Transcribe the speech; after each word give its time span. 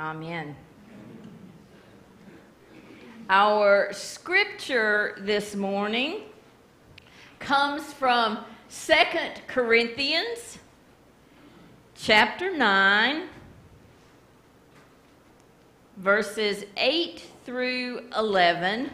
Amen. 0.00 0.56
Our 3.28 3.92
scripture 3.92 5.18
this 5.20 5.54
morning 5.54 6.22
comes 7.38 7.92
from 7.92 8.38
Second 8.70 9.42
Corinthians 9.46 10.58
chapter 11.94 12.56
9, 12.56 13.24
verses 15.98 16.64
8 16.78 17.22
through 17.44 18.08
11. 18.16 18.88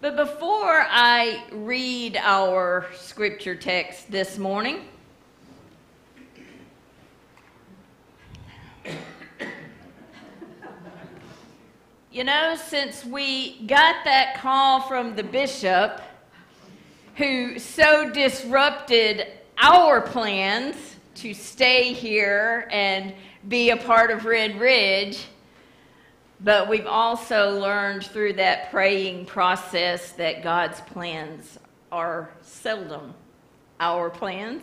But 0.00 0.16
before 0.16 0.86
I 0.88 1.44
read 1.52 2.16
our 2.22 2.86
scripture 2.94 3.54
text 3.54 4.10
this 4.10 4.38
morning, 4.38 4.80
You 12.16 12.24
know, 12.24 12.56
since 12.56 13.04
we 13.04 13.60
got 13.66 13.96
that 14.06 14.38
call 14.38 14.80
from 14.80 15.16
the 15.16 15.22
bishop 15.22 16.00
who 17.16 17.58
so 17.58 18.08
disrupted 18.08 19.26
our 19.58 20.00
plans 20.00 20.76
to 21.16 21.34
stay 21.34 21.92
here 21.92 22.68
and 22.72 23.12
be 23.48 23.68
a 23.68 23.76
part 23.76 24.10
of 24.10 24.24
Red 24.24 24.58
Ridge, 24.58 25.26
but 26.40 26.70
we've 26.70 26.86
also 26.86 27.60
learned 27.60 28.06
through 28.06 28.32
that 28.32 28.70
praying 28.70 29.26
process 29.26 30.12
that 30.12 30.42
God's 30.42 30.80
plans 30.80 31.58
are 31.92 32.30
seldom 32.40 33.12
our 33.78 34.08
plans. 34.08 34.62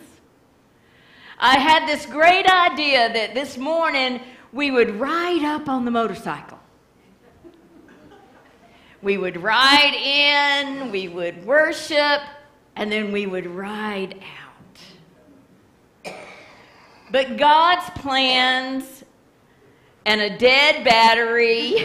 I 1.38 1.60
had 1.60 1.86
this 1.86 2.04
great 2.04 2.48
idea 2.48 3.12
that 3.12 3.32
this 3.32 3.56
morning 3.56 4.20
we 4.52 4.72
would 4.72 4.98
ride 4.98 5.44
up 5.44 5.68
on 5.68 5.84
the 5.84 5.92
motorcycle 5.92 6.53
we 9.04 9.18
would 9.18 9.40
ride 9.42 9.94
in, 9.94 10.90
we 10.90 11.08
would 11.08 11.44
worship, 11.44 12.22
and 12.74 12.90
then 12.90 13.12
we 13.12 13.26
would 13.26 13.46
ride 13.46 14.18
out. 16.06 16.14
But 17.12 17.36
God's 17.36 17.88
plans 17.90 19.04
and 20.06 20.22
a 20.22 20.38
dead 20.38 20.84
battery 20.84 21.76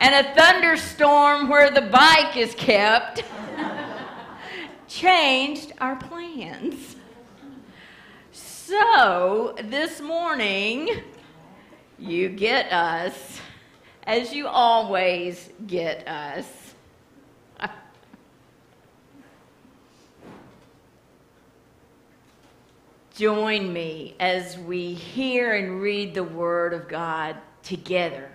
and 0.00 0.26
a 0.26 0.34
thunderstorm 0.34 1.48
where 1.48 1.70
the 1.70 1.82
bike 1.82 2.36
is 2.36 2.54
kept 2.54 3.24
changed 4.86 5.72
our 5.80 5.96
plans. 5.96 6.94
So 8.30 9.56
this 9.60 10.00
morning, 10.00 11.02
you 11.98 12.28
get 12.28 12.72
us 12.72 13.40
as 14.06 14.32
you 14.34 14.46
always 14.46 15.50
get 15.66 16.06
us. 16.06 16.46
Join 23.16 23.72
me 23.72 24.16
as 24.18 24.58
we 24.58 24.92
hear 24.92 25.54
and 25.54 25.80
read 25.80 26.14
the 26.14 26.24
Word 26.24 26.74
of 26.74 26.88
God 26.88 27.36
together 27.62 28.28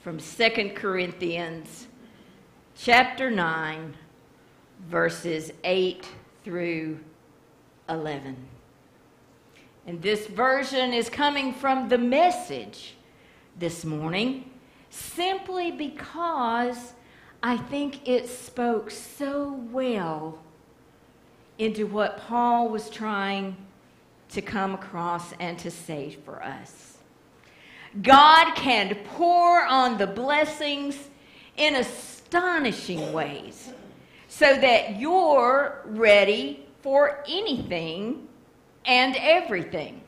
from 0.00 0.18
2 0.18 0.72
Corinthians 0.74 1.88
chapter 2.74 3.30
9, 3.30 3.94
verses 4.88 5.52
8 5.62 6.08
through 6.42 6.98
11. 7.90 8.34
And 9.86 10.00
this 10.00 10.26
version 10.26 10.94
is 10.94 11.10
coming 11.10 11.52
from 11.52 11.90
the 11.90 11.98
message 11.98 12.94
this 13.58 13.84
morning 13.84 14.50
simply 14.98 15.70
because 15.70 16.92
I 17.42 17.56
think 17.56 18.08
it 18.08 18.28
spoke 18.28 18.90
so 18.90 19.52
well 19.70 20.38
into 21.58 21.86
what 21.86 22.18
Paul 22.18 22.68
was 22.68 22.90
trying 22.90 23.56
to 24.30 24.42
come 24.42 24.74
across 24.74 25.32
and 25.40 25.58
to 25.60 25.70
say 25.70 26.16
for 26.24 26.42
us. 26.42 26.98
God 28.02 28.54
can 28.54 28.94
pour 29.16 29.64
on 29.64 29.98
the 29.98 30.06
blessings 30.06 31.08
in 31.56 31.76
astonishing 31.76 33.12
ways 33.12 33.72
so 34.28 34.56
that 34.60 35.00
you're 35.00 35.80
ready 35.86 36.66
for 36.82 37.24
anything 37.28 38.28
and 38.84 39.16
everything. 39.16 40.02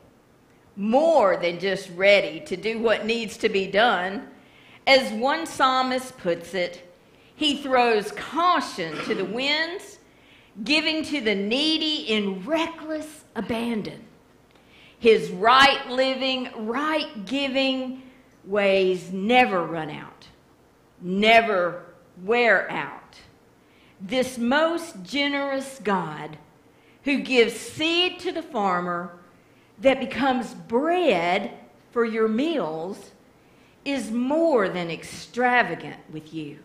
More 0.75 1.37
than 1.37 1.59
just 1.59 1.89
ready 1.95 2.39
to 2.41 2.55
do 2.55 2.79
what 2.79 3.05
needs 3.05 3.35
to 3.37 3.49
be 3.49 3.67
done 3.67 4.27
as 4.87 5.11
one 5.13 5.45
psalmist 5.45 6.17
puts 6.17 6.53
it, 6.53 6.87
he 7.35 7.61
throws 7.61 8.11
caution 8.11 8.95
to 9.05 9.15
the 9.15 9.25
winds, 9.25 9.99
giving 10.63 11.03
to 11.05 11.21
the 11.21 11.35
needy 11.35 12.09
in 12.09 12.43
reckless 12.45 13.23
abandon. 13.35 14.03
His 14.99 15.31
right 15.31 15.87
living, 15.89 16.49
right 16.55 17.25
giving 17.25 18.03
ways 18.45 19.11
never 19.11 19.65
run 19.65 19.89
out, 19.89 20.27
never 20.99 21.85
wear 22.23 22.69
out. 22.69 23.19
This 23.99 24.37
most 24.37 25.03
generous 25.03 25.79
God 25.83 26.37
who 27.03 27.19
gives 27.19 27.55
seed 27.55 28.19
to 28.19 28.31
the 28.31 28.43
farmer 28.43 29.17
that 29.79 29.99
becomes 29.99 30.53
bread 30.53 31.51
for 31.91 32.05
your 32.05 32.27
meals 32.27 33.10
is 33.83 34.11
more 34.11 34.69
than 34.69 34.91
extravagant 34.91 35.97
with 36.11 36.33
you. 36.33 36.59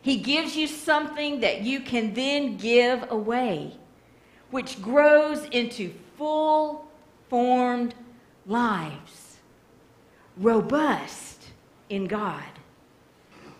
He 0.00 0.16
gives 0.16 0.56
you 0.56 0.66
something 0.66 1.40
that 1.40 1.62
you 1.62 1.80
can 1.80 2.14
then 2.14 2.56
give 2.56 3.10
away, 3.10 3.76
which 4.50 4.80
grows 4.80 5.44
into 5.46 5.92
full 6.16 6.88
formed 7.28 7.94
lives, 8.46 9.36
robust 10.36 11.48
in 11.88 12.06
God, 12.06 12.42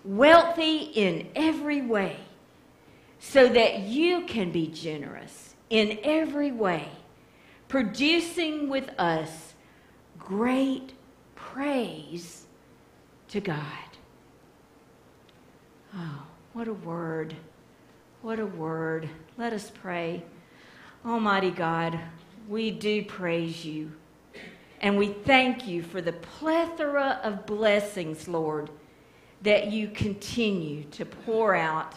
wealthy 0.04 0.78
in 0.78 1.28
every 1.36 1.82
way, 1.82 2.16
so 3.18 3.48
that 3.48 3.80
you 3.80 4.24
can 4.26 4.50
be 4.50 4.68
generous 4.68 5.54
in 5.70 5.98
every 6.02 6.50
way, 6.50 6.88
producing 7.68 8.68
with 8.68 8.88
us 8.98 9.54
great 10.18 10.92
praise 11.34 12.46
to 13.28 13.40
God. 13.40 13.62
Oh, 15.94 16.22
what 16.52 16.68
a 16.68 16.72
word. 16.72 17.34
What 18.22 18.40
a 18.40 18.46
word. 18.46 19.08
Let 19.36 19.52
us 19.52 19.70
pray. 19.70 20.24
Almighty 21.06 21.50
God, 21.50 21.98
we 22.48 22.70
do 22.70 23.04
praise 23.04 23.64
you. 23.64 23.92
And 24.80 24.96
we 24.96 25.08
thank 25.08 25.66
you 25.66 25.82
for 25.82 26.00
the 26.00 26.12
plethora 26.12 27.20
of 27.22 27.46
blessings, 27.46 28.28
Lord, 28.28 28.70
that 29.42 29.72
you 29.72 29.88
continue 29.88 30.84
to 30.84 31.04
pour 31.04 31.54
out 31.54 31.94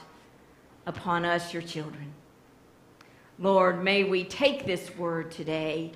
upon 0.86 1.26
us, 1.26 1.54
your 1.54 1.62
children. 1.62 2.14
Lord, 3.40 3.84
may 3.84 4.04
we 4.04 4.24
take 4.24 4.66
this 4.66 4.96
word 4.96 5.32
today 5.32 5.92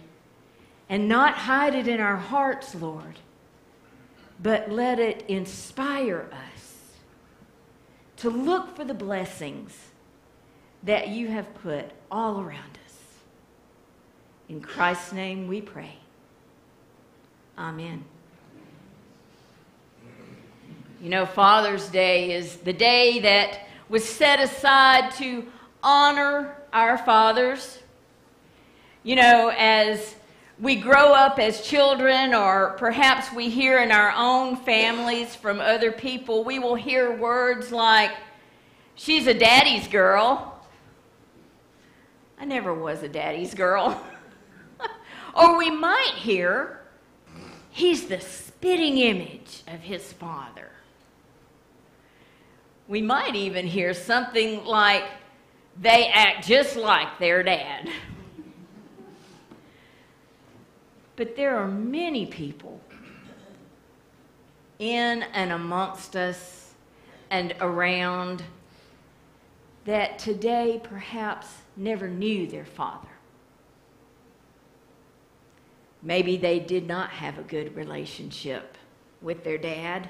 and 0.89 1.07
not 1.07 1.35
hide 1.35 1.75
it 1.75 1.87
in 1.87 1.99
our 1.99 2.17
hearts, 2.17 2.75
Lord, 2.75 3.19
but 4.41 4.71
let 4.71 4.99
it 4.99 5.25
inspire 5.27 6.29
us 6.31 6.91
to 8.17 8.29
look 8.29 8.75
for 8.75 8.83
the 8.83 8.93
blessings 8.93 9.77
that 10.83 11.09
you 11.09 11.27
have 11.27 11.53
put 11.55 11.91
all 12.11 12.39
around 12.39 12.77
us. 12.85 12.97
In 14.47 14.61
Christ's 14.61 15.13
name 15.13 15.47
we 15.47 15.61
pray. 15.61 15.97
Amen. 17.57 18.03
You 21.01 21.09
know, 21.09 21.25
Father's 21.25 21.87
Day 21.89 22.33
is 22.33 22.57
the 22.57 22.73
day 22.73 23.19
that 23.19 23.67
was 23.89 24.03
set 24.03 24.39
aside 24.39 25.11
to 25.15 25.45
honor 25.83 26.55
our 26.73 26.97
fathers. 26.97 27.79
You 29.03 29.15
know, 29.15 29.53
as 29.55 30.15
we 30.59 30.75
grow 30.77 31.13
up 31.13 31.37
as 31.37 31.61
children, 31.61 32.33
or 32.33 32.75
perhaps 32.77 33.31
we 33.33 33.49
hear 33.49 33.79
in 33.79 33.91
our 33.91 34.13
own 34.15 34.55
families 34.55 35.35
from 35.35 35.59
other 35.59 35.91
people, 35.91 36.43
we 36.43 36.59
will 36.59 36.75
hear 36.75 37.15
words 37.15 37.71
like, 37.71 38.11
She's 38.97 39.27
a 39.27 39.33
daddy's 39.33 39.89
girl. 39.89 40.57
I 42.39 42.45
never 42.45 42.73
was 42.73 43.03
a 43.03 43.09
daddy's 43.09 43.53
girl. 43.53 44.01
or 45.35 45.57
we 45.57 45.69
might 45.69 46.13
hear, 46.15 46.79
He's 47.71 48.07
the 48.07 48.21
spitting 48.21 48.97
image 48.97 49.63
of 49.67 49.81
his 49.81 50.13
father. 50.13 50.71
We 52.87 53.01
might 53.01 53.35
even 53.35 53.67
hear 53.67 53.93
something 53.93 54.63
like, 54.63 55.03
They 55.81 56.07
act 56.07 56.47
just 56.47 56.77
like 56.77 57.19
their 57.19 57.43
dad. 57.43 57.89
But 61.15 61.35
there 61.35 61.57
are 61.57 61.67
many 61.67 62.25
people 62.25 62.81
in 64.79 65.23
and 65.23 65.51
amongst 65.51 66.15
us 66.15 66.73
and 67.29 67.55
around 67.61 68.43
that 69.85 70.19
today 70.19 70.81
perhaps 70.83 71.47
never 71.77 72.07
knew 72.09 72.47
their 72.47 72.65
father. 72.65 73.07
Maybe 76.01 76.37
they 76.37 76.59
did 76.59 76.87
not 76.87 77.09
have 77.11 77.39
a 77.39 77.43
good 77.43 77.75
relationship 77.75 78.77
with 79.21 79.43
their 79.43 79.57
dad. 79.57 80.09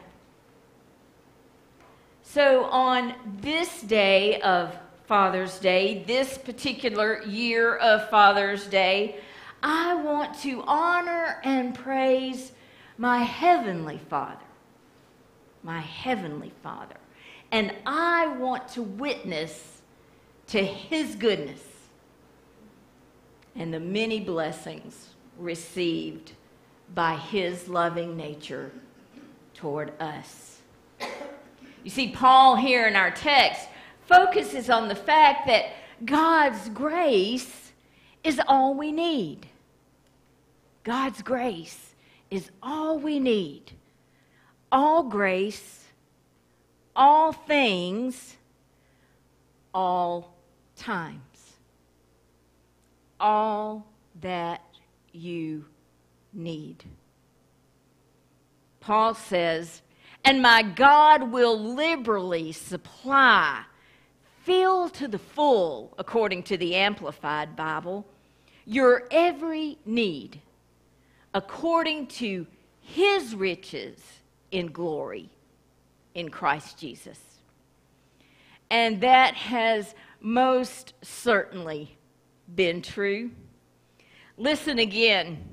So, 2.23 2.65
on 2.65 3.13
this 3.39 3.81
day 3.81 4.41
of 4.41 4.75
Father's 5.05 5.59
Day, 5.59 6.03
this 6.07 6.37
particular 6.37 7.21
year 7.23 7.75
of 7.75 8.09
Father's 8.09 8.65
Day, 8.65 9.19
I 9.63 9.95
want 9.95 10.37
to 10.39 10.63
honor 10.63 11.39
and 11.43 11.73
praise 11.73 12.51
my 12.97 13.19
Heavenly 13.19 13.99
Father. 14.09 14.45
My 15.63 15.79
Heavenly 15.79 16.51
Father. 16.61 16.97
And 17.51 17.73
I 17.85 18.27
want 18.27 18.67
to 18.69 18.83
witness 18.83 19.81
to 20.47 20.63
His 20.63 21.15
goodness 21.15 21.61
and 23.55 23.73
the 23.73 23.79
many 23.79 24.19
blessings 24.19 25.09
received 25.37 26.33
by 26.93 27.15
His 27.15 27.67
loving 27.67 28.15
nature 28.15 28.71
toward 29.53 29.99
us. 30.01 30.59
You 31.83 31.89
see, 31.89 32.09
Paul 32.09 32.55
here 32.55 32.87
in 32.87 32.95
our 32.95 33.11
text 33.11 33.67
focuses 34.07 34.69
on 34.69 34.87
the 34.87 34.95
fact 34.95 35.47
that 35.47 35.67
God's 36.03 36.69
grace 36.69 37.64
is 38.25 38.41
all 38.47 38.73
we 38.73 38.91
need. 38.91 39.45
God's 40.83 41.21
grace 41.21 41.93
is 42.31 42.49
all 42.61 42.97
we 42.97 43.19
need. 43.19 43.71
All 44.71 45.03
grace, 45.03 45.85
all 46.95 47.31
things, 47.31 48.35
all 49.73 50.35
times. 50.75 51.21
All 53.19 53.85
that 54.21 54.61
you 55.11 55.65
need. 56.33 56.83
Paul 58.79 59.13
says, 59.13 59.81
and 60.23 60.41
my 60.41 60.63
God 60.63 61.31
will 61.31 61.59
liberally 61.59 62.51
supply, 62.51 63.63
fill 64.41 64.89
to 64.89 65.07
the 65.07 65.19
full, 65.19 65.93
according 65.99 66.43
to 66.43 66.57
the 66.57 66.75
Amplified 66.75 67.55
Bible, 67.55 68.05
your 68.65 69.03
every 69.11 69.77
need 69.85 70.41
according 71.33 72.07
to 72.07 72.47
his 72.81 73.35
riches 73.35 73.99
in 74.51 74.71
glory 74.71 75.29
in 76.13 76.29
Christ 76.29 76.79
Jesus. 76.79 77.19
And 78.69 79.01
that 79.01 79.35
has 79.35 79.93
most 80.19 80.93
certainly 81.01 81.97
been 82.55 82.81
true. 82.81 83.31
Listen 84.37 84.79
again. 84.79 85.43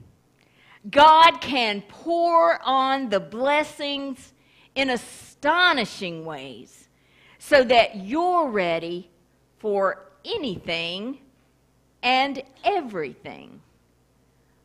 God 0.91 1.41
can 1.41 1.83
pour 1.83 2.61
on 2.65 3.09
the 3.09 3.21
blessings 3.21 4.33
in 4.75 4.91
astonishing 4.91 6.25
ways 6.25 6.89
so 7.39 7.63
that 7.65 7.97
you're 7.97 8.49
ready 8.49 9.11
for 9.59 10.07
anything 10.25 11.19
and 12.03 12.43
everything. 12.65 13.61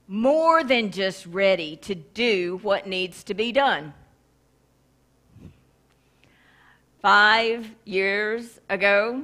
More 0.08 0.64
than 0.64 0.92
just 0.92 1.26
ready 1.26 1.76
to 1.78 1.96
do 1.96 2.60
what 2.64 2.88
needs 2.88 3.24
to 3.26 3.34
be 3.34 3.52
done. 3.52 3.94
Five 7.02 7.70
years 7.86 8.60
ago, 8.70 9.24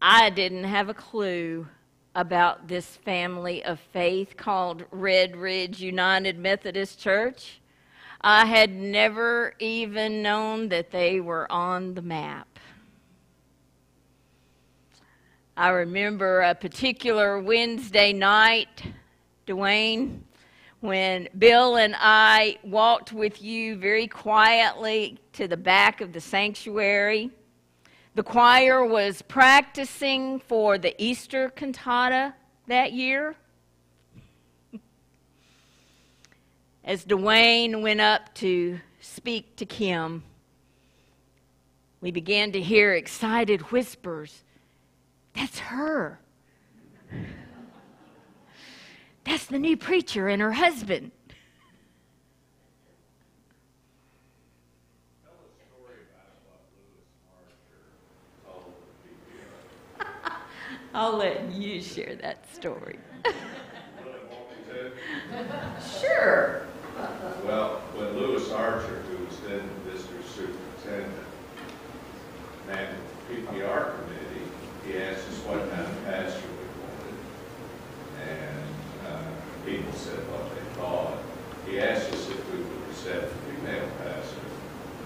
I 0.00 0.30
didn't 0.30 0.64
have 0.64 0.88
a 0.88 0.94
clue 0.94 1.66
about 2.14 2.68
this 2.68 2.86
family 2.96 3.64
of 3.64 3.80
faith 3.92 4.36
called 4.36 4.84
Red 4.90 5.36
Ridge 5.36 5.80
United 5.80 6.38
Methodist 6.38 6.98
Church. 6.98 7.60
I 8.20 8.46
had 8.46 8.74
never 8.74 9.54
even 9.58 10.22
known 10.22 10.68
that 10.68 10.90
they 10.90 11.20
were 11.20 11.50
on 11.50 11.94
the 11.94 12.02
map. 12.02 12.59
I 15.60 15.68
remember 15.68 16.40
a 16.40 16.54
particular 16.54 17.38
Wednesday 17.38 18.14
night, 18.14 18.82
Dwayne, 19.46 20.20
when 20.80 21.28
Bill 21.36 21.76
and 21.76 21.94
I 21.98 22.56
walked 22.64 23.12
with 23.12 23.42
you 23.42 23.76
very 23.76 24.06
quietly 24.06 25.18
to 25.34 25.46
the 25.46 25.58
back 25.58 26.00
of 26.00 26.14
the 26.14 26.20
sanctuary. 26.22 27.28
The 28.14 28.22
choir 28.22 28.86
was 28.86 29.20
practicing 29.20 30.38
for 30.38 30.78
the 30.78 30.94
Easter 30.96 31.50
cantata 31.50 32.32
that 32.66 32.94
year. 32.94 33.36
as 36.84 37.04
Dwayne 37.04 37.82
went 37.82 38.00
up 38.00 38.34
to 38.36 38.80
speak 39.02 39.56
to 39.56 39.66
Kim, 39.66 40.22
we 42.00 42.10
began 42.10 42.50
to 42.52 42.62
hear 42.62 42.94
excited 42.94 43.60
whispers. 43.70 44.42
That's 45.40 45.58
her. 45.60 46.20
That's 49.24 49.46
the 49.46 49.58
new 49.58 49.74
preacher 49.74 50.28
and 50.28 50.42
her 50.42 50.52
husband. 50.52 51.12
I'll 60.92 61.16
let 61.16 61.50
you 61.54 61.80
share 61.80 62.16
that 62.20 62.44
story. 62.54 62.98
sure. 66.02 66.66
Well, 67.46 67.80
when 67.94 68.12
Lewis 68.12 68.50
Archer, 68.50 69.02
who 69.08 69.24
was 69.24 69.40
then 69.40 69.62
district 69.90 70.28
superintendent, 70.28 71.24
met 72.66 72.92
the 73.28 73.34
PPR 73.34 73.94
committee, 73.94 74.29
he 74.90 74.98
asked 74.98 75.28
us 75.28 75.38
what 75.46 75.60
kind 75.70 75.82
of 75.82 76.04
pastor 76.04 76.48
we 76.50 76.66
wanted. 76.82 77.14
And 78.26 78.66
uh, 79.06 79.30
people 79.64 79.92
said 79.92 80.18
what 80.30 80.50
they 80.50 80.64
thought. 80.74 81.18
He 81.66 81.78
asked 81.78 82.12
us 82.12 82.28
if 82.28 82.52
we 82.52 82.58
would 82.58 82.90
accept 82.90 83.30
a 83.30 83.34
female 83.46 83.88
pastor. 84.02 84.42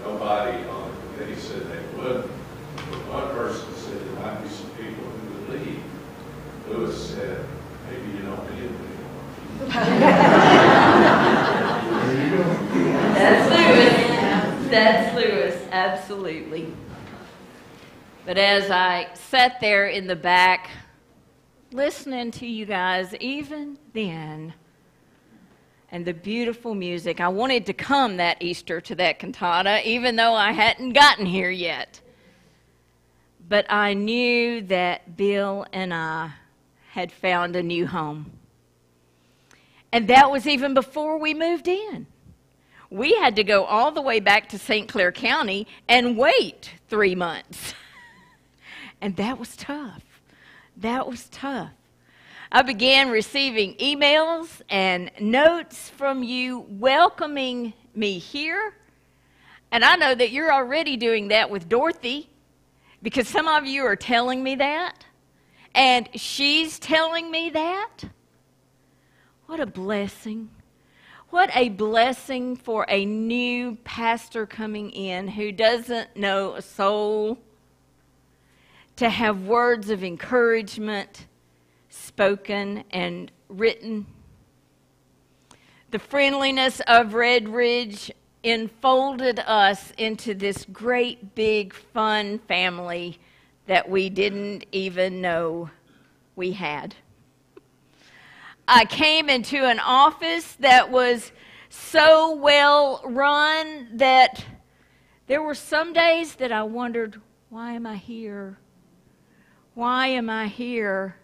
Nobody 0.03 0.57
on 0.67 0.89
the 0.89 0.97
committee 1.13 1.39
said 1.39 1.61
they 1.69 1.83
wouldn't. 1.97 2.31
But 2.75 3.01
one 3.13 3.29
person 3.35 3.75
said 3.75 4.01
there 4.01 4.17
might 4.25 4.41
be 4.41 4.49
some 4.49 4.71
people 4.71 5.05
who 5.05 5.21
would 5.33 5.49
leave. 5.61 5.83
Lewis 6.67 6.97
said, 7.11 7.45
maybe 7.87 8.07
you 8.17 8.23
don't 8.25 8.43
need 8.55 8.73
anyone. 8.73 9.25
That's 13.13 13.45
Lewis. 13.53 13.93
That's 14.71 15.15
Lewis, 15.15 15.55
absolutely. 15.71 16.73
But 18.25 18.39
as 18.39 18.71
I 18.71 19.07
sat 19.13 19.59
there 19.59 19.85
in 19.85 20.07
the 20.07 20.15
back, 20.15 20.71
listening 21.71 22.31
to 22.31 22.47
you 22.47 22.65
guys, 22.65 23.13
even 23.19 23.77
then, 23.93 24.55
and 25.91 26.03
the 26.03 26.13
beautiful 26.15 26.73
music, 26.73 27.21
I 27.21 27.27
wanted 27.27 27.67
to 27.67 27.73
come 27.73 28.17
that 28.17 28.41
Easter 28.41 28.81
to 28.81 28.95
that 28.95 29.19
cantata, 29.19 29.87
even 29.87 30.15
though 30.15 30.33
I 30.33 30.53
hadn't 30.53 30.93
gotten 30.93 31.27
here 31.27 31.51
yet. 31.51 32.01
But 33.47 33.71
I 33.71 33.93
knew 33.93 34.61
that 34.63 35.15
Bill 35.15 35.67
and 35.71 35.93
I 35.93 36.31
had 36.89 37.11
found 37.11 37.55
a 37.55 37.61
new 37.61 37.85
home. 37.85 38.31
And 39.91 40.07
that 40.07 40.31
was 40.31 40.47
even 40.47 40.73
before 40.73 41.19
we 41.19 41.35
moved 41.35 41.67
in. 41.67 42.07
We 42.89 43.13
had 43.17 43.35
to 43.35 43.43
go 43.43 43.65
all 43.65 43.91
the 43.91 44.01
way 44.01 44.19
back 44.19 44.49
to 44.49 44.57
St. 44.57 44.89
Clair 44.89 45.11
County 45.11 45.67
and 45.87 46.17
wait 46.17 46.71
three 46.89 47.13
months. 47.13 47.74
and 49.05 49.15
that 49.17 49.37
was 49.37 49.55
tough. 49.55 50.01
That 50.77 51.07
was 51.07 51.29
tough. 51.29 51.69
I 52.51 52.63
began 52.63 53.11
receiving 53.11 53.75
emails 53.75 54.63
and 54.67 55.11
notes 55.19 55.91
from 55.91 56.23
you 56.23 56.65
welcoming 56.67 57.73
me 57.93 58.17
here. 58.17 58.73
And 59.71 59.85
I 59.85 59.95
know 59.95 60.15
that 60.15 60.31
you're 60.31 60.51
already 60.51 60.97
doing 60.97 61.27
that 61.27 61.51
with 61.51 61.69
Dorothy 61.69 62.31
because 63.03 63.27
some 63.27 63.47
of 63.47 63.67
you 63.67 63.83
are 63.83 63.95
telling 63.95 64.41
me 64.41 64.55
that. 64.55 65.05
And 65.75 66.09
she's 66.15 66.79
telling 66.79 67.29
me 67.29 67.51
that. 67.51 67.97
What 69.45 69.59
a 69.59 69.67
blessing. 69.67 70.49
What 71.29 71.55
a 71.55 71.69
blessing 71.69 72.55
for 72.55 72.87
a 72.89 73.05
new 73.05 73.75
pastor 73.83 74.47
coming 74.47 74.89
in 74.89 75.27
who 75.27 75.51
doesn't 75.51 76.17
know 76.17 76.55
a 76.55 76.63
soul 76.63 77.37
to 78.97 79.09
have 79.09 79.43
words 79.43 79.89
of 79.89 80.03
encouragement 80.03 81.27
spoken 81.89 82.83
and 82.91 83.31
written 83.49 84.05
the 85.95 85.99
friendliness 85.99 86.81
of 86.87 87.13
Red 87.13 87.47
Ridge 87.47 88.11
enfolded 88.43 89.39
us 89.39 89.93
into 89.97 90.33
this 90.33 90.65
great, 90.65 91.35
big, 91.35 91.73
fun 91.73 92.39
family 92.39 93.17
that 93.67 93.89
we 93.89 94.09
didn't 94.09 94.65
even 94.73 95.21
know 95.21 95.69
we 96.35 96.51
had. 96.51 96.95
I 98.67 98.83
came 98.83 99.29
into 99.29 99.63
an 99.63 99.79
office 99.79 100.57
that 100.59 100.91
was 100.91 101.31
so 101.69 102.35
well 102.35 103.01
run 103.05 103.87
that 103.93 104.43
there 105.27 105.41
were 105.41 105.55
some 105.55 105.93
days 105.93 106.35
that 106.35 106.51
I 106.51 106.63
wondered, 106.63 107.21
why 107.49 107.71
am 107.71 107.85
I 107.85 107.95
here? 107.95 108.57
Why 109.75 110.07
am 110.07 110.29
I 110.29 110.47
here? 110.47 111.17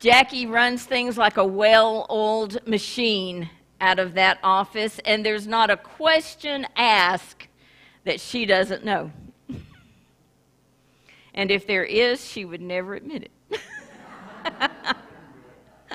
Jackie 0.00 0.46
runs 0.46 0.84
things 0.84 1.16
like 1.16 1.36
a 1.36 1.44
well 1.44 2.04
oiled 2.10 2.66
machine 2.66 3.48
out 3.80 4.00
of 4.00 4.14
that 4.14 4.40
office, 4.42 4.98
and 5.04 5.24
there's 5.24 5.46
not 5.46 5.70
a 5.70 5.76
question 5.76 6.66
asked 6.74 7.46
that 8.02 8.20
she 8.20 8.44
doesn't 8.44 8.84
know. 8.84 9.12
and 11.34 11.52
if 11.52 11.64
there 11.64 11.84
is, 11.84 12.26
she 12.26 12.44
would 12.44 12.60
never 12.60 12.96
admit 12.96 13.30
it. 13.50 13.60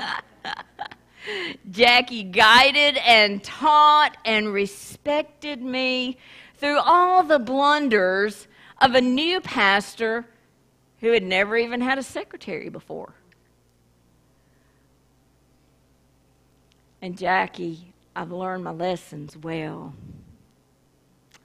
Jackie 1.72 2.24
guided 2.24 2.96
and 3.00 3.44
taught 3.44 4.16
and 4.24 4.54
respected 4.54 5.62
me 5.62 6.18
through 6.56 6.80
all 6.80 7.22
the 7.22 7.40
blunders 7.40 8.48
of 8.80 8.96
a 8.96 9.02
new 9.02 9.42
pastor 9.42 10.26
who 11.04 11.12
had 11.12 11.22
never 11.22 11.58
even 11.58 11.82
had 11.82 11.98
a 11.98 12.04
secretary 12.04 12.70
before. 12.70 13.14
And 17.02 17.18
Jackie, 17.18 17.94
I've 18.16 18.32
learned 18.32 18.64
my 18.64 18.72
lessons 18.72 19.36
well. 19.36 19.94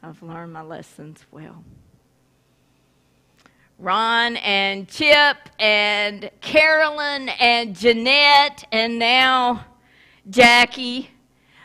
I've 0.00 0.22
learned 0.22 0.52
my 0.52 0.62
lessons 0.62 1.26
well. 1.32 1.64
Ron 3.80 4.36
and 4.36 4.88
Chip 4.88 5.36
and 5.58 6.30
Carolyn 6.40 7.28
and 7.28 7.74
Jeanette 7.74 8.64
and 8.70 8.96
now 8.96 9.66
Jackie 10.30 11.10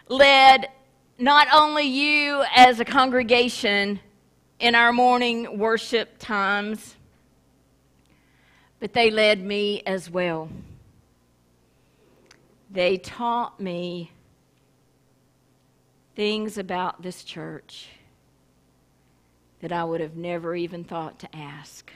led 0.08 0.68
not 1.20 1.48
only 1.54 1.84
you 1.84 2.44
as 2.56 2.80
a 2.80 2.86
congregation 2.86 4.00
in 4.60 4.74
our 4.74 4.92
morning 4.92 5.60
worship 5.60 6.18
times, 6.18 6.96
but 8.84 8.92
they 8.92 9.10
led 9.10 9.42
me 9.42 9.82
as 9.86 10.10
well. 10.10 10.50
They 12.70 12.98
taught 12.98 13.58
me 13.58 14.12
things 16.18 16.58
about 16.58 17.02
this 17.02 17.24
church 17.24 17.88
that 19.62 19.72
I 19.72 19.86
would 19.86 20.02
have 20.02 20.18
never 20.18 20.54
even 20.54 20.84
thought 20.84 21.18
to 21.20 21.34
ask. 21.34 21.94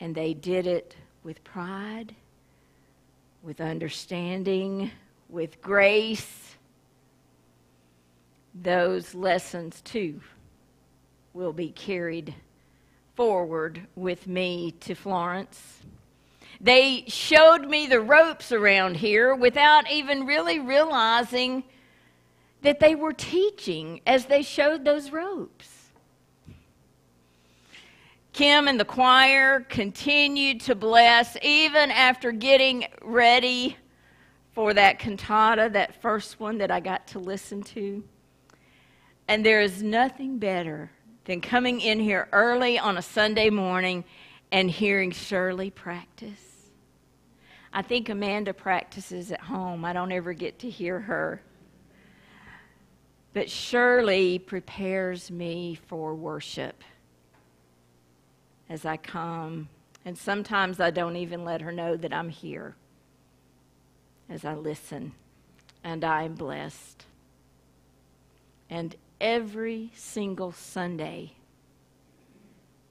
And 0.00 0.12
they 0.12 0.34
did 0.34 0.66
it 0.66 0.96
with 1.22 1.44
pride, 1.44 2.16
with 3.44 3.60
understanding, 3.60 4.90
with 5.28 5.62
grace. 5.62 6.56
Those 8.60 9.14
lessons, 9.14 9.80
too, 9.82 10.20
will 11.32 11.52
be 11.52 11.70
carried 11.70 12.34
forward 13.16 13.86
with 13.96 14.26
me 14.26 14.72
to 14.80 14.94
Florence. 14.94 15.80
They 16.60 17.04
showed 17.08 17.68
me 17.68 17.86
the 17.86 18.00
ropes 18.00 18.52
around 18.52 18.96
here 18.96 19.34
without 19.34 19.90
even 19.90 20.26
really 20.26 20.58
realizing 20.58 21.64
that 22.62 22.78
they 22.78 22.94
were 22.94 23.12
teaching 23.12 24.00
as 24.06 24.26
they 24.26 24.42
showed 24.42 24.84
those 24.84 25.10
ropes. 25.10 25.68
Kim 28.32 28.68
and 28.68 28.78
the 28.78 28.84
choir 28.84 29.60
continued 29.60 30.60
to 30.60 30.74
bless 30.74 31.38
even 31.42 31.90
after 31.90 32.32
getting 32.32 32.86
ready 33.02 33.76
for 34.52 34.74
that 34.74 34.98
cantata, 34.98 35.70
that 35.72 36.00
first 36.02 36.38
one 36.38 36.58
that 36.58 36.70
I 36.70 36.80
got 36.80 37.06
to 37.08 37.18
listen 37.18 37.62
to. 37.62 38.04
And 39.26 39.44
there 39.44 39.62
is 39.62 39.82
nothing 39.82 40.38
better 40.38 40.90
than 41.26 41.40
coming 41.40 41.80
in 41.80 42.00
here 42.00 42.28
early 42.32 42.78
on 42.78 42.96
a 42.96 43.02
Sunday 43.02 43.50
morning 43.50 44.04
and 44.50 44.70
hearing 44.70 45.10
Shirley 45.10 45.70
practice. 45.70 46.70
I 47.72 47.82
think 47.82 48.08
Amanda 48.08 48.54
practices 48.54 49.32
at 49.32 49.40
home. 49.40 49.84
I 49.84 49.92
don't 49.92 50.12
ever 50.12 50.32
get 50.32 50.60
to 50.60 50.70
hear 50.70 51.00
her. 51.00 51.42
But 53.34 53.50
Shirley 53.50 54.38
prepares 54.38 55.30
me 55.30 55.78
for 55.88 56.14
worship 56.14 56.82
as 58.70 58.86
I 58.86 58.96
come. 58.96 59.68
And 60.04 60.16
sometimes 60.16 60.80
I 60.80 60.90
don't 60.90 61.16
even 61.16 61.44
let 61.44 61.60
her 61.60 61.72
know 61.72 61.96
that 61.96 62.14
I'm 62.14 62.28
here 62.28 62.76
as 64.30 64.44
I 64.44 64.54
listen. 64.54 65.12
And 65.82 66.04
I'm 66.04 66.34
blessed. 66.34 67.04
And 68.70 68.96
every 69.20 69.90
single 69.94 70.52
Sunday, 70.52 71.32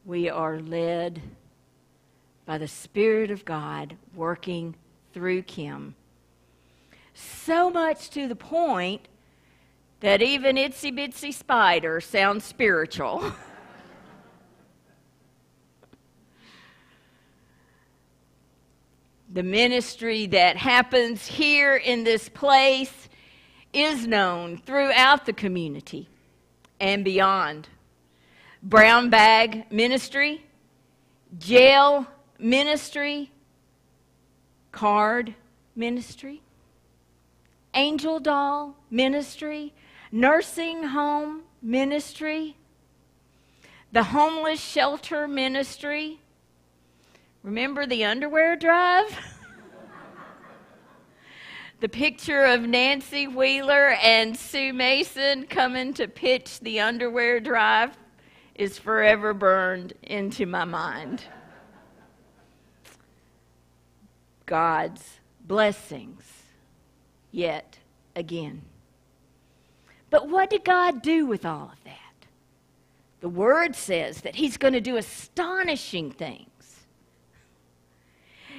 we 0.04 0.30
are 0.30 0.60
led 0.60 1.22
by 2.46 2.58
the 2.58 2.68
Spirit 2.68 3.32
of 3.32 3.46
God 3.46 3.96
working 4.14 4.76
through 5.14 5.42
Kim. 5.44 5.96
So 7.14 7.70
much 7.70 8.10
to 8.12 8.28
the 8.28 8.36
point 8.36 9.08
that 10.02 10.22
even 10.22 10.58
itsy 10.58 10.92
bitsy 10.92 11.34
spider 11.34 12.02
sounds 12.02 12.44
spiritual. 12.44 13.32
the 19.34 19.44
ministry 19.44 20.28
that 20.28 20.58
happens 20.58 21.26
here 21.26 21.76
in 21.76 22.04
this 22.04 22.30
place 22.30 23.10
is 23.74 24.06
known 24.06 24.58
throughout 24.58 25.26
the 25.26 25.34
community 25.34 26.08
and 26.80 27.04
beyond. 27.04 27.70
Brown 28.62 29.10
bag 29.10 29.72
ministry, 29.72 30.46
jail 31.38 32.08
ministry, 32.40 33.32
card 34.72 35.36
ministry, 35.76 36.42
angel 37.74 38.20
doll 38.20 38.76
ministry, 38.90 39.74
nursing 40.12 40.84
home 40.84 41.44
ministry, 41.62 42.58
the 43.92 44.04
homeless 44.04 44.60
shelter 44.60 45.28
ministry, 45.28 46.20
Remember 47.46 47.86
the 47.86 48.04
underwear 48.06 48.56
drive? 48.56 49.20
the 51.82 51.90
picture 51.90 52.46
of 52.46 52.62
Nancy 52.62 53.28
Wheeler 53.28 53.90
and 54.02 54.36
Sue 54.38 54.72
Mason 54.72 55.46
coming 55.46 55.94
to 55.96 56.08
pitch 56.08 56.60
the 56.62 56.80
underwear 56.80 57.40
drive 57.40 57.98
is 58.56 58.78
forever 58.80 59.34
burned 59.34 59.94
into 60.04 60.46
my 60.46 60.64
mind. 60.64 61.24
God's 64.46 65.20
blessings 65.42 66.24
yet 67.32 67.80
again. 68.16 68.62
But 70.10 70.30
what 70.30 70.50
did 70.50 70.64
God 70.64 71.02
do 71.02 71.26
with 71.26 71.46
all 71.46 71.72
of 71.74 71.84
that? 71.84 72.28
The 73.20 73.30
Word 73.30 73.76
says 73.76 74.22
that 74.22 74.36
He's 74.36 74.56
going 74.56 74.74
to 74.74 74.82
do 74.82 74.96
astonishing 74.96 76.12
things. 76.12 76.86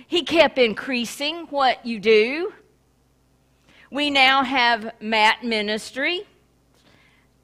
He 0.06 0.22
kept 0.22 0.58
increasing 0.58 1.46
what 1.46 1.84
you 1.86 1.98
do. 1.98 2.52
We 3.90 4.10
now 4.10 4.42
have 4.42 4.92
mat 5.00 5.44
ministry, 5.44 6.22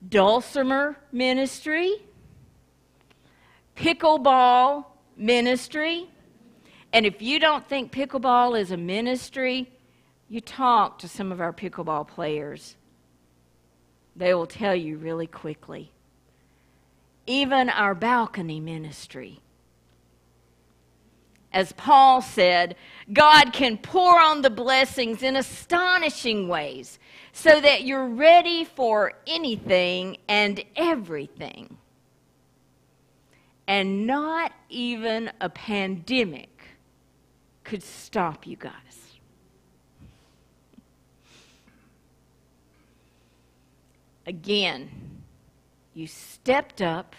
dulcimer 0.08 0.96
ministry, 1.12 1.94
pickleball 3.76 4.84
ministry. 5.16 6.08
And 6.92 7.06
if 7.06 7.22
you 7.22 7.38
don't 7.38 7.66
think 7.68 7.92
pickleball 7.92 8.58
is 8.58 8.70
a 8.70 8.76
ministry, 8.76 9.70
you 10.28 10.40
talk 10.40 10.98
to 10.98 11.08
some 11.08 11.30
of 11.30 11.40
our 11.40 11.52
pickleball 11.52 12.08
players. 12.08 12.76
They 14.16 14.34
will 14.34 14.46
tell 14.46 14.74
you 14.74 14.96
really 14.98 15.26
quickly. 15.26 15.92
Even 17.26 17.68
our 17.68 17.94
balcony 17.94 18.58
ministry 18.58 19.40
as 21.52 21.72
Paul 21.72 22.22
said, 22.22 22.76
God 23.12 23.52
can 23.52 23.78
pour 23.78 24.20
on 24.20 24.42
the 24.42 24.50
blessings 24.50 25.22
in 25.22 25.36
astonishing 25.36 26.48
ways 26.48 26.98
so 27.32 27.60
that 27.60 27.84
you're 27.84 28.06
ready 28.06 28.64
for 28.64 29.14
anything 29.26 30.16
and 30.28 30.62
everything. 30.76 31.76
And 33.66 34.06
not 34.06 34.52
even 34.68 35.30
a 35.40 35.48
pandemic 35.48 36.48
could 37.64 37.82
stop 37.82 38.46
you 38.46 38.56
guys. 38.56 39.02
again, 44.26 44.90
you 45.94 46.06
stepped 46.06 46.80
up 46.80 47.14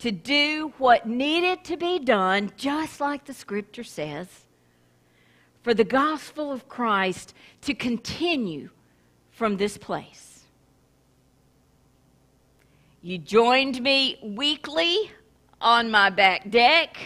to 0.00 0.10
do 0.10 0.72
what 0.78 1.06
needed 1.06 1.62
to 1.64 1.76
be 1.76 1.98
done, 1.98 2.50
just 2.56 3.00
like 3.00 3.24
the 3.24 3.34
scripture 3.34 3.84
says, 3.84 4.26
for 5.62 5.74
the 5.74 5.84
gospel 5.84 6.50
of 6.50 6.68
Christ 6.68 7.34
to 7.62 7.74
continue 7.74 8.70
from 9.30 9.56
this 9.56 9.76
place. 9.78 10.44
You 13.02 13.18
joined 13.18 13.82
me 13.82 14.18
weekly 14.22 15.10
on 15.60 15.90
my 15.90 16.10
back 16.10 16.50
deck. 16.50 16.96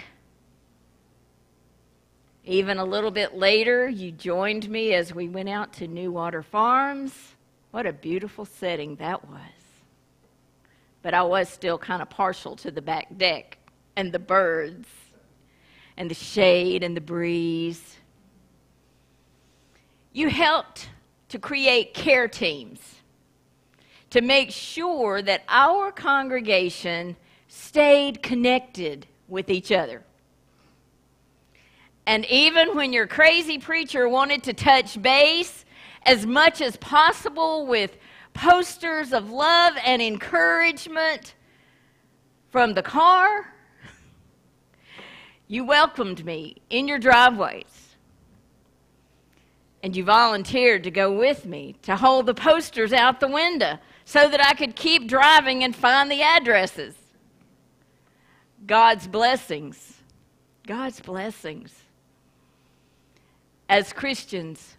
Even 2.44 2.78
a 2.78 2.84
little 2.84 3.10
bit 3.10 3.34
later, 3.34 3.88
you 3.88 4.12
joined 4.12 4.68
me 4.68 4.92
as 4.94 5.14
we 5.14 5.28
went 5.28 5.48
out 5.48 5.72
to 5.74 5.88
New 5.88 6.12
Water 6.12 6.42
Farms. 6.42 7.12
What 7.70 7.86
a 7.86 7.92
beautiful 7.92 8.44
setting 8.44 8.96
that 8.96 9.28
was. 9.28 9.63
But 11.04 11.12
I 11.12 11.22
was 11.22 11.50
still 11.50 11.76
kind 11.76 12.00
of 12.00 12.08
partial 12.08 12.56
to 12.56 12.70
the 12.70 12.80
back 12.80 13.18
deck 13.18 13.58
and 13.94 14.10
the 14.10 14.18
birds 14.18 14.88
and 15.98 16.10
the 16.10 16.14
shade 16.14 16.82
and 16.82 16.96
the 16.96 17.02
breeze. 17.02 17.98
You 20.14 20.30
helped 20.30 20.88
to 21.28 21.38
create 21.38 21.92
care 21.92 22.26
teams 22.26 22.80
to 24.08 24.22
make 24.22 24.50
sure 24.50 25.20
that 25.20 25.42
our 25.46 25.92
congregation 25.92 27.16
stayed 27.48 28.22
connected 28.22 29.06
with 29.28 29.50
each 29.50 29.72
other. 29.72 30.02
And 32.06 32.24
even 32.30 32.74
when 32.74 32.94
your 32.94 33.06
crazy 33.06 33.58
preacher 33.58 34.08
wanted 34.08 34.42
to 34.44 34.54
touch 34.54 35.00
base 35.02 35.66
as 36.06 36.24
much 36.24 36.62
as 36.62 36.78
possible 36.78 37.66
with 37.66 37.98
posters 38.34 39.12
of 39.12 39.30
love 39.30 39.74
and 39.84 40.02
encouragement 40.02 41.34
from 42.50 42.74
the 42.74 42.82
car, 42.82 43.54
you 45.48 45.64
welcomed 45.64 46.24
me 46.24 46.56
in 46.70 46.86
your 46.86 46.98
driveways. 46.98 47.96
And 49.82 49.94
you 49.94 50.04
volunteered 50.04 50.84
to 50.84 50.90
go 50.90 51.12
with 51.12 51.46
me 51.46 51.76
to 51.82 51.96
hold 51.96 52.26
the 52.26 52.34
posters 52.34 52.92
out 52.92 53.20
the 53.20 53.28
window 53.28 53.78
so 54.04 54.28
that 54.28 54.40
I 54.40 54.54
could 54.54 54.76
keep 54.76 55.08
driving 55.08 55.62
and 55.62 55.76
find 55.76 56.10
the 56.10 56.22
addresses. 56.22 56.94
God's 58.66 59.06
blessings. 59.06 59.98
God's 60.66 61.00
blessings 61.00 61.84
as 63.68 63.92
Christians, 63.92 64.76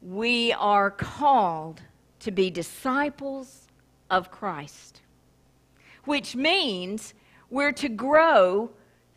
we 0.00 0.52
are 0.52 0.90
called 0.90 1.82
to 2.24 2.30
be 2.30 2.50
disciples 2.50 3.68
of 4.10 4.30
Christ, 4.30 5.00
which 6.04 6.36
means 6.36 7.14
we're 7.50 7.72
to 7.72 7.88
grow 7.88 8.70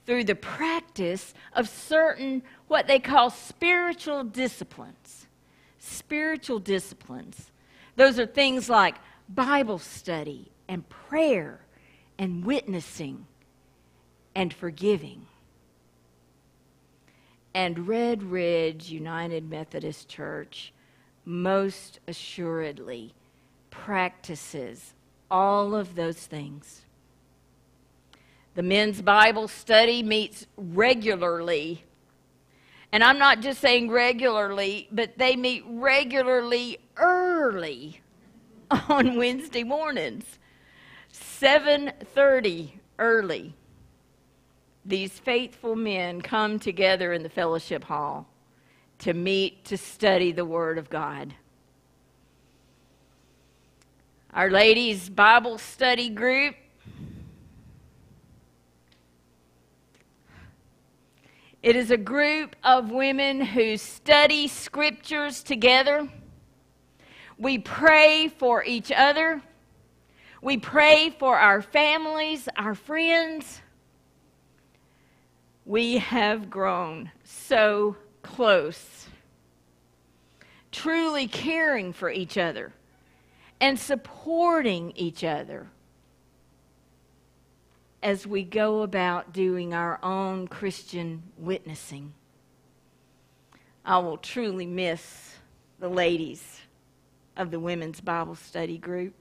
through 0.05 0.23
the 0.23 0.35
practice 0.35 1.33
of 1.53 1.67
certain 1.67 2.43
what 2.67 2.87
they 2.87 2.99
call 2.99 3.29
spiritual 3.29 4.23
disciplines. 4.23 5.27
Spiritual 5.79 6.59
disciplines. 6.59 7.51
Those 7.95 8.19
are 8.19 8.25
things 8.25 8.69
like 8.69 8.95
Bible 9.27 9.79
study 9.79 10.51
and 10.67 10.87
prayer 10.87 11.61
and 12.17 12.45
witnessing 12.45 13.25
and 14.35 14.53
forgiving 14.53 15.27
and 17.57 17.87
Red 17.87 18.21
Ridge 18.21 18.91
United 18.91 19.49
Methodist 19.49 20.07
Church 20.07 20.71
most 21.27 21.99
assuredly 22.07 23.13
practices 23.69 24.93
all 25.29 25.75
of 25.75 25.95
those 25.95 26.15
things. 26.15 26.83
The 28.55 28.63
men's 28.63 29.01
Bible 29.01 29.49
study 29.49 30.01
meets 30.01 30.47
regularly. 30.55 31.83
And 32.93 33.03
I'm 33.03 33.19
not 33.19 33.41
just 33.41 33.59
saying 33.59 33.91
regularly, 33.91 34.87
but 34.89 35.17
they 35.17 35.35
meet 35.35 35.65
regularly 35.67 36.79
early 36.95 37.99
on 38.71 39.17
Wednesday 39.17 39.63
mornings. 39.63 40.39
7:30 41.11 42.71
early 42.97 43.53
these 44.87 45.19
faithful 45.19 45.75
men 45.75 46.21
come 46.21 46.57
together 46.57 47.11
in 47.11 47.21
the 47.21 47.29
fellowship 47.29 47.83
hall 47.83 48.25
to 48.99 49.13
meet 49.13 49.65
to 49.65 49.77
study 49.77 50.31
the 50.31 50.45
Word 50.45 50.77
of 50.77 50.89
God. 50.89 51.33
Our 54.33 54.49
ladies' 54.49 55.09
Bible 55.09 55.57
study 55.57 56.09
group 56.09 56.55
It 61.63 61.75
is 61.75 61.91
a 61.91 61.97
group 61.97 62.55
of 62.63 62.91
women 62.91 63.41
who 63.41 63.75
study 63.75 64.47
scriptures 64.47 65.43
together. 65.43 66.07
We 67.37 67.57
pray 67.57 68.29
for 68.29 68.63
each 68.63 68.89
other. 68.89 69.41
We 70.41 70.57
pray 70.57 71.09
for 71.09 71.35
our 71.35 71.61
families, 71.61 72.47
our 72.55 72.75
friends 72.75 73.61
we 75.67 75.97
have 75.97 76.49
grown 76.49 77.11
so 77.25 77.97
close, 78.27 79.07
truly 80.71 81.27
caring 81.27 81.93
for 81.93 82.09
each 82.11 82.37
other 82.37 82.73
and 83.59 83.79
supporting 83.79 84.91
each 84.95 85.23
other 85.23 85.67
as 88.03 88.27
we 88.27 88.43
go 88.43 88.83
about 88.83 89.33
doing 89.33 89.73
our 89.73 89.99
own 90.03 90.47
Christian 90.47 91.23
witnessing. 91.37 92.13
I 93.83 93.97
will 93.99 94.17
truly 94.17 94.67
miss 94.67 95.35
the 95.79 95.89
ladies 95.89 96.61
of 97.35 97.51
the 97.51 97.59
Women's 97.59 98.01
Bible 98.01 98.35
Study 98.35 98.77
Group. 98.77 99.13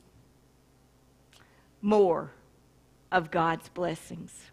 More 1.80 2.32
of 3.12 3.30
God's 3.30 3.68
blessings. 3.68 4.50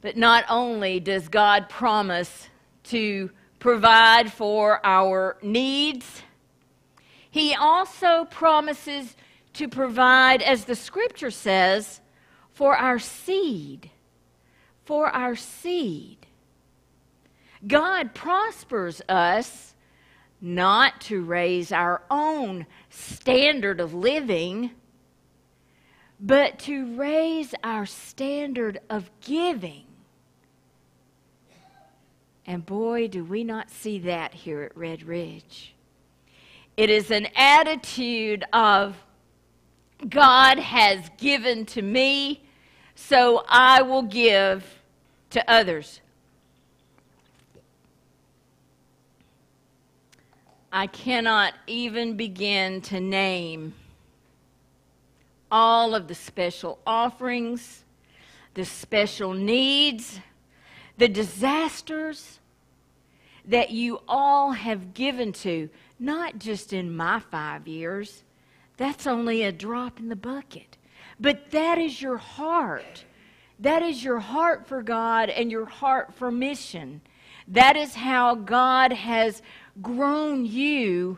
But 0.00 0.16
not 0.16 0.44
only 0.48 1.00
does 1.00 1.28
God 1.28 1.68
promise 1.68 2.48
to 2.84 3.30
provide 3.58 4.32
for 4.32 4.80
our 4.84 5.36
needs, 5.42 6.22
He 7.30 7.54
also 7.54 8.24
promises 8.24 9.14
to 9.54 9.68
provide, 9.68 10.42
as 10.42 10.64
the 10.64 10.76
scripture 10.76 11.30
says, 11.30 12.00
for 12.52 12.76
our 12.76 12.98
seed. 12.98 13.90
For 14.84 15.08
our 15.08 15.36
seed. 15.36 16.26
God 17.66 18.14
prospers 18.14 19.02
us 19.08 19.74
not 20.40 21.00
to 21.02 21.22
raise 21.22 21.70
our 21.70 22.02
own 22.10 22.66
standard 22.88 23.80
of 23.80 23.92
living, 23.92 24.70
but 26.18 26.58
to 26.60 26.96
raise 26.96 27.54
our 27.62 27.84
standard 27.84 28.80
of 28.88 29.10
giving. 29.20 29.84
And 32.46 32.64
boy, 32.64 33.08
do 33.08 33.24
we 33.24 33.44
not 33.44 33.70
see 33.70 33.98
that 34.00 34.34
here 34.34 34.62
at 34.62 34.76
Red 34.76 35.02
Ridge. 35.02 35.74
It 36.76 36.90
is 36.90 37.10
an 37.10 37.28
attitude 37.36 38.44
of 38.52 38.96
God 40.08 40.58
has 40.58 41.10
given 41.18 41.66
to 41.66 41.82
me, 41.82 42.42
so 42.94 43.44
I 43.48 43.82
will 43.82 44.02
give 44.02 44.64
to 45.30 45.50
others. 45.50 46.00
I 50.72 50.86
cannot 50.86 51.54
even 51.66 52.16
begin 52.16 52.80
to 52.82 53.00
name 53.00 53.74
all 55.50 55.94
of 55.94 56.06
the 56.06 56.14
special 56.14 56.78
offerings, 56.86 57.84
the 58.54 58.64
special 58.64 59.34
needs, 59.34 60.20
the 61.00 61.08
disasters, 61.08 62.40
that 63.46 63.70
you 63.70 64.00
all 64.06 64.52
have 64.52 64.92
given 64.92 65.32
to, 65.32 65.70
not 65.98 66.38
just 66.38 66.74
in 66.74 66.94
my 66.94 67.18
five 67.18 67.66
years. 67.66 68.22
That's 68.76 69.06
only 69.06 69.42
a 69.42 69.50
drop 69.50 69.98
in 69.98 70.10
the 70.10 70.14
bucket. 70.14 70.76
But 71.18 71.52
that 71.52 71.78
is 71.78 72.02
your 72.02 72.18
heart. 72.18 73.06
That 73.58 73.82
is 73.82 74.04
your 74.04 74.18
heart 74.18 74.66
for 74.66 74.82
God 74.82 75.30
and 75.30 75.50
your 75.50 75.64
heart 75.64 76.12
for 76.12 76.30
mission. 76.30 77.00
That 77.48 77.76
is 77.76 77.94
how 77.94 78.34
God 78.34 78.92
has 78.92 79.40
grown 79.80 80.44
you 80.44 81.16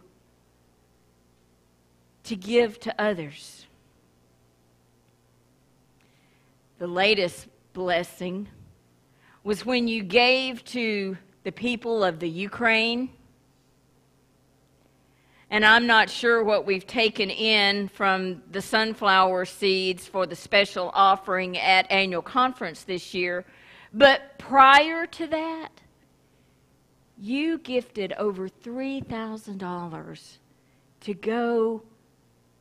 to 2.22 2.36
give 2.36 2.78
to 2.80 2.94
others. 3.02 3.66
The 6.78 6.86
latest 6.86 7.48
blessing 7.72 8.46
was 9.44 9.66
when 9.66 9.88
you 9.88 10.02
gave 10.02 10.64
to 10.64 11.16
the 11.42 11.52
people 11.52 12.04
of 12.04 12.20
the 12.20 12.28
Ukraine. 12.28 13.10
And 15.50 15.64
I'm 15.64 15.86
not 15.86 16.08
sure 16.08 16.42
what 16.42 16.64
we've 16.64 16.86
taken 16.86 17.28
in 17.28 17.88
from 17.88 18.42
the 18.50 18.62
sunflower 18.62 19.44
seeds 19.44 20.06
for 20.06 20.26
the 20.26 20.36
special 20.36 20.90
offering 20.94 21.58
at 21.58 21.90
annual 21.90 22.22
conference 22.22 22.84
this 22.84 23.12
year. 23.12 23.44
But 23.92 24.38
prior 24.38 25.06
to 25.06 25.26
that, 25.26 25.68
you 27.18 27.58
gifted 27.58 28.14
over 28.14 28.48
$3,000 28.48 30.38
to 31.00 31.14
go 31.14 31.82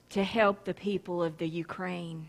to 0.10 0.24
help 0.24 0.66
the 0.66 0.74
people 0.74 1.24
of 1.24 1.38
the 1.38 1.48
Ukraine. 1.48 2.28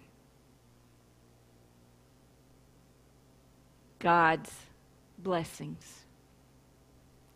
God's 4.02 4.50
blessings. 5.16 6.00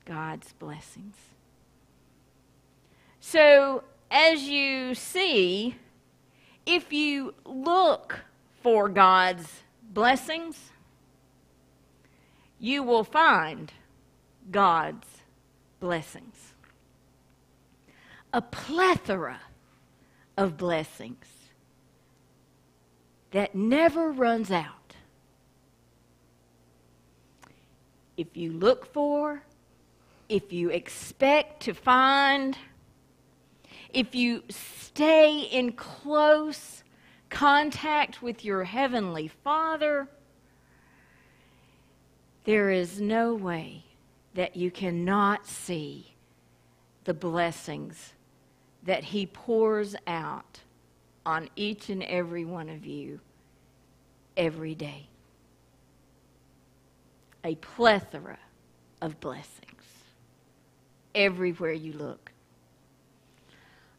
God's 0.05 0.53
blessings. 0.55 1.15
So, 3.21 3.85
as 4.11 4.43
you 4.43 4.97
see, 4.97 5.77
if 6.67 6.93
you 6.93 7.35
look 7.45 8.19
for 8.63 8.89
God's 8.89 9.63
blessings, 9.81 10.73
you 12.59 12.83
will 12.83 13.05
find 13.05 13.73
God's 14.51 15.07
blessings. 15.79 16.53
A 18.33 18.43
plethora 18.43 19.39
of 20.37 20.57
blessings 20.57 21.27
that 23.31 23.55
never 23.55 24.11
runs 24.11 24.51
out. 24.51 24.86
If 28.17 28.37
you 28.37 28.53
look 28.53 28.93
for, 28.93 29.43
if 30.29 30.53
you 30.53 30.71
expect 30.71 31.63
to 31.65 31.75
find, 31.75 32.57
if 33.93 34.15
you 34.15 34.43
stay 34.49 35.41
in 35.41 35.73
close 35.73 36.83
contact 37.29 38.23
with 38.23 38.45
your 38.45 38.65
Heavenly 38.65 39.29
Father, 39.29 40.09
there 42.45 42.71
is 42.71 43.01
no 43.01 43.35
way 43.35 43.85
that 44.35 44.57
you 44.57 44.71
cannot 44.71 45.47
see 45.47 46.15
the 47.05 47.15
blessings 47.15 48.15
that 48.83 49.05
He 49.05 49.27
pours 49.27 49.97
out 50.07 50.61
on 51.25 51.49
each 51.57 51.91
and 51.91 52.03
every 52.05 52.45
one 52.45 52.69
of 52.69 52.87
you 52.87 53.21
every 54.37 54.75
day. 54.75 55.09
A 57.47 57.55
plethora 57.55 58.41
of 59.01 59.21
blessings 59.21 59.85
everywhere 61.15 61.71
you 61.71 61.93
look. 61.93 62.33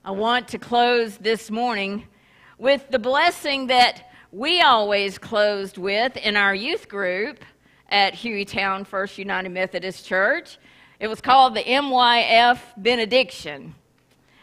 I 0.04 0.12
want 0.12 0.50
to 0.50 0.58
close 0.58 1.18
this 1.18 1.50
morning 1.50 2.10
with 2.58 2.90
the 2.90 3.00
blessing 3.00 3.68
that 3.68 4.12
we 4.34 4.60
always 4.60 5.18
closed 5.18 5.78
with 5.78 6.18
in 6.18 6.36
our 6.36 6.54
youth 6.54 6.90
group 6.90 7.40
at 7.88 8.16
Hueytown 8.16 8.86
First 8.86 9.18
United 9.18 9.54
Methodist 9.54 10.06
Church. 10.06 10.58
It 11.00 11.08
was 11.08 11.22
called 11.22 11.56
the 11.56 11.64
MYF 11.64 12.60
benediction. 12.76 13.76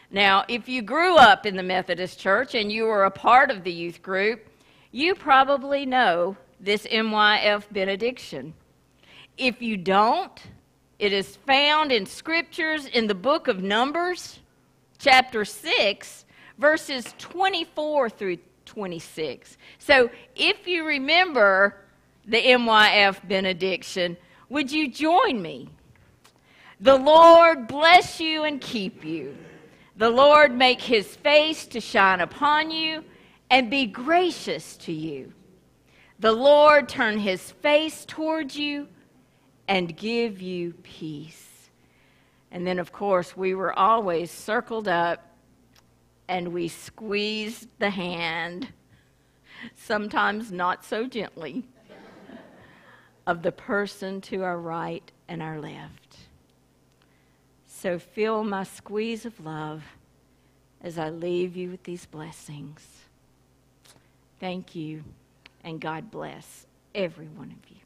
Now, 0.09 0.45
if 0.47 0.67
you 0.67 0.81
grew 0.81 1.15
up 1.15 1.45
in 1.45 1.55
the 1.57 1.61
Methodist 1.61 2.19
Church 2.19 2.55
and 2.55 2.71
you 2.71 2.85
were 2.85 3.03
a 3.03 3.11
part 3.11 3.51
of 3.51 3.63
the 3.63 3.71
youth 3.71 4.01
group, 4.01 4.49
you 4.91 5.13
probably 5.13 5.85
know 5.85 6.37
this 6.59 6.87
MYF 6.87 7.65
benediction. 7.71 8.55
If 9.37 9.61
you 9.61 9.75
don't, 9.75 10.41
it 10.97 11.11
is 11.11 11.35
found 11.35 11.91
in 11.91 12.05
scriptures 12.05 12.85
in 12.85 13.07
the 13.07 13.15
book 13.15 13.49
of 13.49 13.61
Numbers 13.61 14.39
chapter 14.97 15.43
6, 15.43 16.25
verses 16.57 17.13
24 17.17 18.09
through 18.09 18.37
26. 18.65 19.57
So 19.77 20.09
if 20.37 20.65
you 20.67 20.85
remember 20.85 21.81
the 22.25 22.41
MYF 22.41 23.27
benediction, 23.27 24.15
would 24.47 24.71
you 24.71 24.89
join 24.89 25.41
me? 25.41 25.69
The 26.79 26.95
Lord 26.95 27.67
bless 27.67 28.21
you 28.21 28.45
and 28.45 28.61
keep 28.61 29.03
you. 29.03 29.35
The 29.97 30.09
Lord 30.09 30.55
make 30.55 30.81
his 30.81 31.13
face 31.13 31.65
to 31.67 31.81
shine 31.81 32.21
upon 32.21 32.71
you 32.71 33.03
and 33.49 33.69
be 33.69 33.85
gracious 33.85 34.77
to 34.77 34.93
you. 34.93 35.33
The 36.19 36.31
Lord 36.31 36.87
turn 36.87 37.19
his 37.19 37.51
face 37.51 38.05
towards 38.05 38.55
you 38.55 38.87
and 39.67 39.95
give 39.95 40.41
you 40.41 40.73
peace. 40.83 41.69
And 42.51 42.65
then, 42.65 42.79
of 42.79 42.91
course, 42.91 43.35
we 43.35 43.53
were 43.53 43.77
always 43.77 44.31
circled 44.31 44.87
up 44.87 45.31
and 46.27 46.53
we 46.53 46.67
squeezed 46.67 47.67
the 47.79 47.89
hand, 47.89 48.69
sometimes 49.75 50.51
not 50.51 50.83
so 50.83 51.05
gently, 51.05 51.63
of 53.27 53.41
the 53.41 53.51
person 53.51 54.21
to 54.21 54.43
our 54.43 54.59
right 54.59 55.11
and 55.27 55.41
our 55.41 55.59
left. 55.59 56.17
So 57.67 57.99
feel 57.99 58.43
my 58.43 58.63
squeeze 58.63 59.25
of 59.25 59.39
love 59.43 59.83
as 60.81 60.97
I 60.97 61.09
leave 61.09 61.55
you 61.55 61.69
with 61.69 61.83
these 61.83 62.05
blessings. 62.05 62.81
Thank 64.39 64.75
you, 64.75 65.03
and 65.63 65.79
God 65.79 66.11
bless 66.11 66.65
every 66.93 67.27
one 67.27 67.51
of 67.51 67.69
you. 67.69 67.84